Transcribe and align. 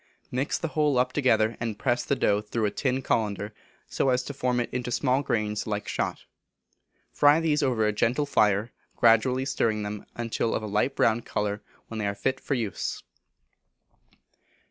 Mix 0.31 0.57
the 0.57 0.69
whole 0.69 0.97
up 0.97 1.13
together, 1.13 1.55
and 1.59 1.77
press 1.77 2.03
the 2.03 2.15
dough 2.15 2.41
through 2.41 2.65
a 2.65 2.71
tin 2.71 3.03
cullender 3.03 3.51
so 3.87 4.09
as 4.09 4.23
to 4.23 4.33
form 4.33 4.59
it 4.59 4.67
into 4.73 4.89
small 4.89 5.21
grains 5.21 5.67
like 5.67 5.87
shot. 5.87 6.25
Fry 7.11 7.39
these 7.39 7.61
over 7.61 7.85
a 7.85 7.93
gentle 7.93 8.25
fire, 8.25 8.71
gradually 8.95 9.45
stirring 9.45 9.83
them 9.83 10.07
until 10.15 10.55
of 10.55 10.63
a 10.63 10.65
light 10.65 10.95
brown 10.95 11.21
colour, 11.21 11.61
when 11.87 11.99
they 11.99 12.07
are 12.07 12.15
fit 12.15 12.39
for 12.39 12.55
use. 12.55 13.03
2165. 14.09 14.57